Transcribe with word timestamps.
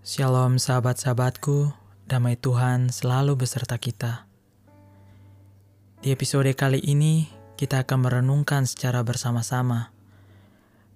Shalom 0.00 0.56
sahabat-sahabatku, 0.56 1.76
damai 2.08 2.32
Tuhan 2.32 2.88
selalu 2.88 3.36
beserta 3.44 3.76
kita. 3.76 4.24
Di 6.00 6.16
episode 6.16 6.48
kali 6.56 6.80
ini, 6.80 7.28
kita 7.60 7.84
akan 7.84 8.08
merenungkan 8.08 8.64
secara 8.64 9.04
bersama-sama 9.04 9.92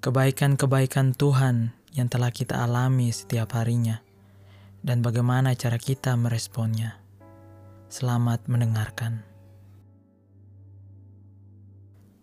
kebaikan-kebaikan 0.00 1.12
Tuhan 1.12 1.76
yang 1.92 2.08
telah 2.08 2.32
kita 2.32 2.64
alami 2.64 3.12
setiap 3.12 3.52
harinya 3.60 4.00
dan 4.80 5.04
bagaimana 5.04 5.52
cara 5.52 5.76
kita 5.76 6.16
meresponnya. 6.16 6.96
Selamat 7.92 8.48
mendengarkan. 8.48 9.20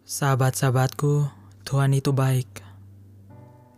Sahabat-sahabatku, 0.01 1.29
Tuhan 1.61 1.93
itu 1.93 2.09
baik. 2.09 2.70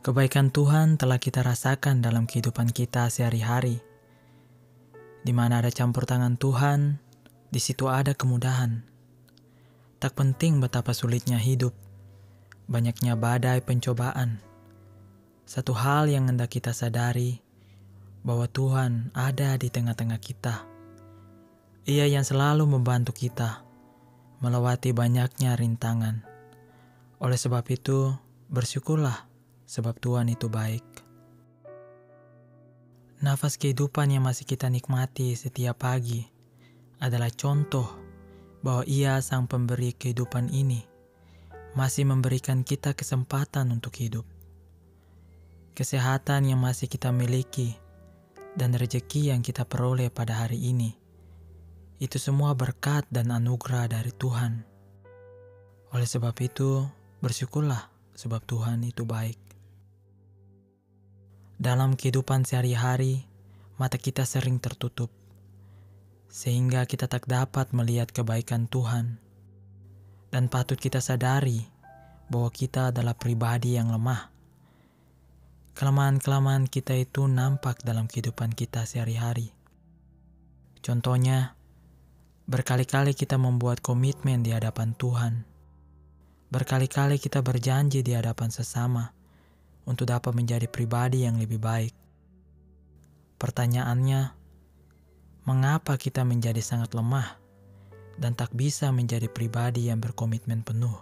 Kebaikan 0.03 0.51
Tuhan 0.51 0.99
telah 0.99 1.15
kita 1.15 1.47
rasakan 1.47 2.03
dalam 2.03 2.27
kehidupan 2.27 2.75
kita 2.75 3.07
sehari-hari. 3.07 3.79
Di 5.23 5.31
mana 5.31 5.63
ada 5.63 5.71
campur 5.71 6.03
tangan 6.03 6.35
Tuhan, 6.35 6.99
di 7.47 7.63
situ 7.63 7.87
ada 7.87 8.11
kemudahan. 8.11 8.83
Tak 10.03 10.19
penting 10.19 10.59
betapa 10.59 10.91
sulitnya 10.91 11.39
hidup, 11.39 11.71
banyaknya 12.67 13.15
badai 13.15 13.63
pencobaan. 13.63 14.43
Satu 15.47 15.71
hal 15.71 16.11
yang 16.11 16.27
hendak 16.27 16.51
kita 16.51 16.75
sadari, 16.75 17.39
bahwa 18.27 18.51
Tuhan 18.51 19.15
ada 19.15 19.55
di 19.55 19.71
tengah-tengah 19.71 20.19
kita. 20.19 20.67
Ia 21.87 22.11
yang 22.11 22.27
selalu 22.27 22.67
membantu 22.67 23.15
kita 23.15 23.63
melewati 24.43 24.91
banyaknya 24.91 25.55
rintangan. 25.55 26.27
Oleh 27.23 27.39
sebab 27.39 27.63
itu, 27.71 28.11
bersyukurlah 28.51 29.31
sebab 29.65 29.97
Tuhan 29.99 30.31
itu 30.31 30.47
baik. 30.51 30.85
Nafas 33.23 33.55
kehidupan 33.55 34.11
yang 34.11 34.27
masih 34.27 34.43
kita 34.43 34.67
nikmati 34.67 35.31
setiap 35.39 35.87
pagi 35.87 36.27
adalah 36.99 37.31
contoh 37.31 37.87
bahwa 38.63 38.83
Ia, 38.87 39.19
Sang 39.19 39.47
Pemberi 39.47 39.95
kehidupan 39.95 40.51
ini, 40.51 40.83
masih 41.75 42.07
memberikan 42.07 42.63
kita 42.63 42.95
kesempatan 42.95 43.71
untuk 43.75 43.95
hidup. 43.99 44.23
Kesehatan 45.75 46.47
yang 46.47 46.63
masih 46.63 46.87
kita 46.87 47.11
miliki 47.11 47.75
dan 48.55 48.71
rezeki 48.71 49.35
yang 49.35 49.43
kita 49.43 49.67
peroleh 49.67 50.07
pada 50.07 50.47
hari 50.47 50.59
ini, 50.59 50.95
itu 51.99 52.19
semua 52.19 52.55
berkat 52.55 53.03
dan 53.11 53.31
anugerah 53.31 53.91
dari 53.91 54.11
Tuhan. 54.15 54.63
Oleh 55.91 56.07
sebab 56.07 56.35
itu, 56.39 56.87
bersyukurlah 57.19 57.87
sebab 58.15 58.41
Tuhan 58.47 58.83
itu 58.87 59.03
baik. 59.03 59.42
Dalam 61.63 61.95
kehidupan 61.95 62.43
sehari-hari, 62.43 63.23
mata 63.79 63.95
kita 63.95 64.27
sering 64.27 64.59
tertutup, 64.59 65.07
sehingga 66.27 66.83
kita 66.83 67.07
tak 67.07 67.23
dapat 67.23 67.71
melihat 67.71 68.11
kebaikan 68.11 68.67
Tuhan. 68.67 69.15
Dan 70.27 70.51
patut 70.51 70.75
kita 70.75 70.99
sadari 70.99 71.63
bahwa 72.27 72.51
kita 72.51 72.91
adalah 72.91 73.15
pribadi 73.15 73.79
yang 73.79 73.95
lemah. 73.95 74.27
Kelemahan-kelemahan 75.79 76.67
kita 76.67 76.99
itu 76.99 77.31
nampak 77.31 77.79
dalam 77.79 78.11
kehidupan 78.11 78.51
kita 78.51 78.83
sehari-hari. 78.83 79.55
Contohnya, 80.83 81.55
berkali-kali 82.43 83.15
kita 83.15 83.39
membuat 83.39 83.79
komitmen 83.79 84.43
di 84.43 84.51
hadapan 84.51 84.91
Tuhan. 84.99 85.47
Berkali-kali 86.51 87.23
kita 87.23 87.39
berjanji 87.39 88.03
di 88.03 88.11
hadapan 88.11 88.51
sesama 88.51 89.22
untuk 89.83 90.07
dapat 90.07 90.31
menjadi 90.31 90.67
pribadi 90.67 91.27
yang 91.27 91.39
lebih 91.39 91.59
baik. 91.59 91.93
Pertanyaannya, 93.39 94.31
mengapa 95.43 95.99
kita 95.99 96.23
menjadi 96.23 96.63
sangat 96.63 96.95
lemah 96.95 97.35
dan 98.15 98.31
tak 98.37 98.55
bisa 98.55 98.87
menjadi 98.95 99.27
pribadi 99.27 99.91
yang 99.91 99.99
berkomitmen 99.99 100.63
penuh? 100.63 100.95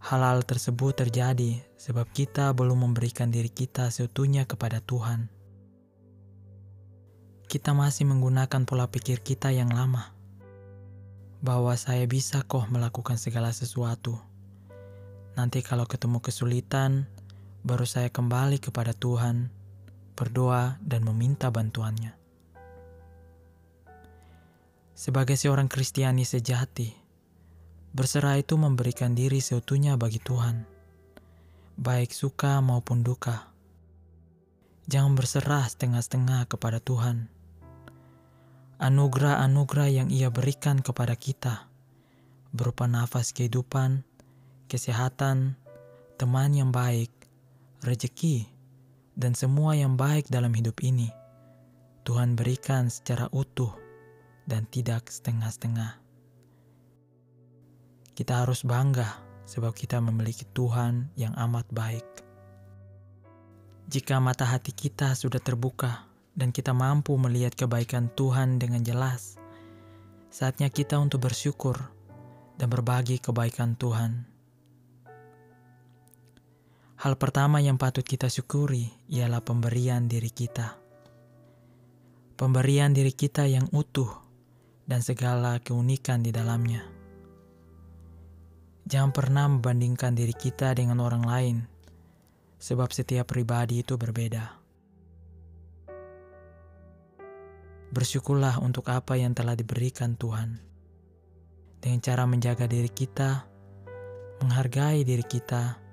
Hal-hal 0.00 0.46
tersebut 0.46 0.96
terjadi 0.96 1.60
sebab 1.76 2.08
kita 2.14 2.54
belum 2.56 2.88
memberikan 2.88 3.28
diri 3.28 3.52
kita 3.52 3.92
seutuhnya 3.92 4.48
kepada 4.48 4.80
Tuhan. 4.80 5.28
Kita 7.50 7.74
masih 7.74 8.06
menggunakan 8.06 8.62
pola 8.62 8.86
pikir 8.86 9.20
kita 9.20 9.50
yang 9.50 9.68
lama, 9.74 10.14
bahwa 11.42 11.74
saya 11.74 12.06
bisa 12.06 12.46
kok 12.46 12.70
melakukan 12.70 13.18
segala 13.18 13.50
sesuatu 13.50 14.16
Nanti 15.38 15.62
kalau 15.62 15.86
ketemu 15.86 16.18
kesulitan, 16.18 17.06
baru 17.62 17.86
saya 17.86 18.10
kembali 18.10 18.58
kepada 18.58 18.90
Tuhan, 18.96 19.52
berdoa 20.18 20.80
dan 20.82 21.06
meminta 21.06 21.52
bantuannya. 21.52 22.16
Sebagai 24.96 25.38
seorang 25.38 25.70
Kristiani 25.70 26.28
sejati, 26.28 26.92
berserah 27.96 28.36
itu 28.36 28.60
memberikan 28.60 29.16
diri 29.16 29.40
seutuhnya 29.40 29.96
bagi 29.96 30.20
Tuhan, 30.20 30.68
baik 31.80 32.12
suka 32.12 32.60
maupun 32.60 33.00
duka. 33.00 33.48
Jangan 34.90 35.16
berserah 35.16 35.64
setengah-setengah 35.70 36.50
kepada 36.50 36.82
Tuhan. 36.82 37.30
Anugerah-anugerah 38.82 39.88
yang 39.88 40.08
Ia 40.10 40.28
berikan 40.28 40.82
kepada 40.84 41.14
kita 41.16 41.70
berupa 42.50 42.90
nafas 42.90 43.30
kehidupan, 43.30 44.02
kesehatan, 44.70 45.58
teman 46.14 46.54
yang 46.54 46.70
baik, 46.70 47.10
rezeki, 47.82 48.46
dan 49.18 49.34
semua 49.34 49.74
yang 49.74 49.98
baik 49.98 50.30
dalam 50.30 50.54
hidup 50.54 50.78
ini. 50.86 51.10
Tuhan 52.06 52.38
berikan 52.38 52.86
secara 52.86 53.26
utuh 53.34 53.74
dan 54.46 54.70
tidak 54.70 55.10
setengah-setengah. 55.10 55.98
Kita 58.14 58.46
harus 58.46 58.62
bangga 58.62 59.18
sebab 59.42 59.74
kita 59.74 59.98
memiliki 59.98 60.46
Tuhan 60.54 61.10
yang 61.18 61.34
amat 61.50 61.66
baik. 61.74 62.06
Jika 63.90 64.22
mata 64.22 64.46
hati 64.46 64.70
kita 64.70 65.18
sudah 65.18 65.42
terbuka 65.42 66.06
dan 66.38 66.54
kita 66.54 66.70
mampu 66.70 67.18
melihat 67.18 67.58
kebaikan 67.58 68.06
Tuhan 68.14 68.62
dengan 68.62 68.86
jelas, 68.86 69.34
saatnya 70.30 70.70
kita 70.70 70.94
untuk 70.94 71.26
bersyukur 71.26 71.74
dan 72.54 72.70
berbagi 72.70 73.18
kebaikan 73.18 73.74
Tuhan 73.74 74.39
Hal 77.00 77.16
pertama 77.16 77.64
yang 77.64 77.80
patut 77.80 78.04
kita 78.04 78.28
syukuri 78.28 78.92
ialah 79.08 79.40
pemberian 79.40 80.04
diri 80.04 80.28
kita. 80.28 80.76
Pemberian 82.36 82.92
diri 82.92 83.16
kita 83.16 83.48
yang 83.48 83.72
utuh 83.72 84.20
dan 84.84 85.00
segala 85.00 85.56
keunikan 85.64 86.20
di 86.20 86.28
dalamnya. 86.28 86.84
Jangan 88.84 89.16
pernah 89.16 89.48
membandingkan 89.48 90.12
diri 90.12 90.36
kita 90.36 90.76
dengan 90.76 91.00
orang 91.00 91.24
lain, 91.24 91.56
sebab 92.60 92.92
setiap 92.92 93.32
pribadi 93.32 93.80
itu 93.80 93.96
berbeda. 93.96 94.60
Bersyukurlah 97.96 98.60
untuk 98.60 98.92
apa 98.92 99.16
yang 99.16 99.32
telah 99.32 99.56
diberikan 99.56 100.20
Tuhan. 100.20 100.60
Dengan 101.80 102.00
cara 102.04 102.28
menjaga 102.28 102.68
diri 102.68 102.92
kita, 102.92 103.48
menghargai 104.44 105.00
diri 105.00 105.24
kita, 105.24 105.88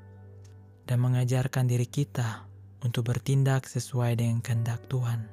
dan 0.88 1.04
mengajarkan 1.04 1.68
diri 1.68 1.84
kita 1.84 2.48
untuk 2.82 3.12
bertindak 3.12 3.68
sesuai 3.68 4.16
dengan 4.16 4.40
kehendak 4.40 4.80
Tuhan. 4.88 5.28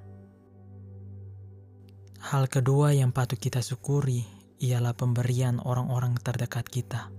Hal 2.19 2.51
kedua 2.51 2.91
yang 2.91 3.15
patut 3.15 3.39
kita 3.39 3.63
syukuri 3.63 4.27
ialah 4.59 4.99
pemberian 4.99 5.63
orang-orang 5.63 6.19
terdekat 6.19 6.67
kita, 6.67 7.13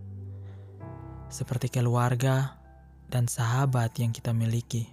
seperti 1.31 1.71
keluarga 1.71 2.59
dan 3.07 3.31
sahabat 3.31 3.95
yang 4.01 4.11
kita 4.11 4.35
miliki. 4.35 4.91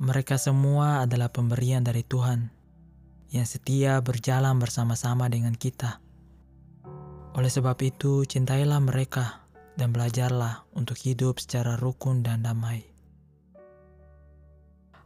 Mereka 0.00 0.40
semua 0.40 1.04
adalah 1.04 1.28
pemberian 1.28 1.84
dari 1.84 2.00
Tuhan 2.00 2.48
yang 3.30 3.44
setia 3.44 4.00
berjalan 4.00 4.56
bersama-sama 4.56 5.28
dengan 5.28 5.52
kita. 5.52 6.00
Oleh 7.36 7.52
sebab 7.52 7.76
itu, 7.84 8.24
cintailah 8.24 8.80
mereka 8.80 9.39
dan 9.80 9.96
belajarlah 9.96 10.68
untuk 10.76 11.00
hidup 11.00 11.40
secara 11.40 11.80
rukun 11.80 12.20
dan 12.20 12.44
damai. 12.44 12.84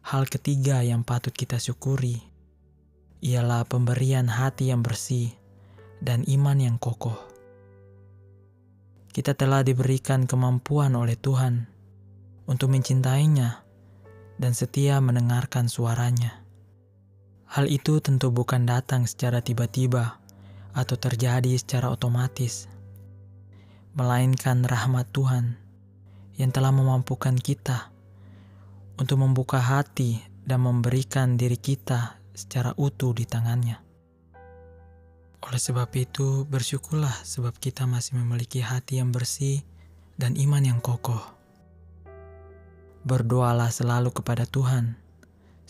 Hal 0.02 0.26
ketiga 0.26 0.82
yang 0.82 1.06
patut 1.06 1.30
kita 1.30 1.62
syukuri 1.62 2.18
ialah 3.22 3.62
pemberian 3.70 4.26
hati 4.26 4.74
yang 4.74 4.82
bersih 4.82 5.30
dan 6.02 6.26
iman 6.26 6.58
yang 6.58 6.76
kokoh. 6.82 7.16
Kita 9.14 9.38
telah 9.38 9.62
diberikan 9.62 10.26
kemampuan 10.26 10.98
oleh 10.98 11.14
Tuhan 11.14 11.70
untuk 12.50 12.74
mencintainya 12.74 13.62
dan 14.42 14.52
setia 14.58 14.98
mendengarkan 14.98 15.70
suaranya. 15.70 16.42
Hal 17.46 17.70
itu 17.70 18.02
tentu 18.02 18.34
bukan 18.34 18.66
datang 18.66 19.06
secara 19.06 19.38
tiba-tiba 19.38 20.18
atau 20.74 20.98
terjadi 20.98 21.54
secara 21.54 21.94
otomatis 21.94 22.73
melainkan 23.94 24.66
rahmat 24.66 25.06
Tuhan 25.14 25.54
yang 26.34 26.50
telah 26.50 26.74
memampukan 26.74 27.38
kita 27.38 27.94
untuk 28.98 29.22
membuka 29.22 29.62
hati 29.62 30.18
dan 30.42 30.66
memberikan 30.66 31.38
diri 31.38 31.54
kita 31.54 32.18
secara 32.34 32.74
utuh 32.74 33.14
di 33.14 33.22
tangannya. 33.22 33.78
Oleh 35.46 35.62
sebab 35.62 35.86
itu, 35.94 36.42
bersyukurlah 36.50 37.22
sebab 37.22 37.54
kita 37.62 37.86
masih 37.86 38.18
memiliki 38.18 38.66
hati 38.66 38.98
yang 38.98 39.14
bersih 39.14 39.62
dan 40.18 40.34
iman 40.34 40.64
yang 40.66 40.80
kokoh. 40.82 41.22
Berdoalah 43.06 43.70
selalu 43.70 44.10
kepada 44.10 44.42
Tuhan, 44.42 44.98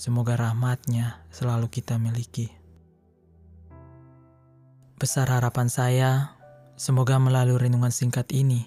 semoga 0.01 0.41
rahmatnya 0.41 1.21
selalu 1.29 1.69
kita 1.69 2.01
miliki. 2.01 2.49
Besar 4.97 5.29
harapan 5.29 5.69
saya, 5.69 6.34
semoga 6.75 7.19
melalui 7.23 7.59
renungan 7.59 7.95
singkat 7.95 8.31
ini, 8.35 8.67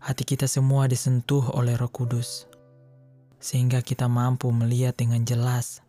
hati 0.00 0.24
kita 0.24 0.48
semua 0.48 0.88
disentuh 0.88 1.52
oleh 1.52 1.76
roh 1.76 1.92
kudus, 1.92 2.48
sehingga 3.40 3.84
kita 3.84 4.08
mampu 4.08 4.48
melihat 4.52 4.96
dengan 4.96 5.24
jelas 5.28 5.84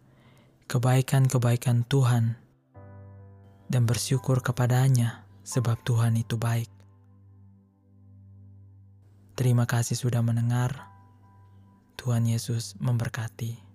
kebaikan-kebaikan 0.68 1.88
Tuhan 1.88 2.36
dan 3.72 3.84
bersyukur 3.88 4.44
kepadanya 4.44 5.26
sebab 5.46 5.80
Tuhan 5.86 6.20
itu 6.20 6.36
baik. 6.36 6.70
Terima 9.36 9.68
kasih 9.68 10.00
sudah 10.00 10.24
mendengar. 10.24 10.96
Tuhan 12.00 12.24
Yesus 12.24 12.78
memberkati. 12.80 13.75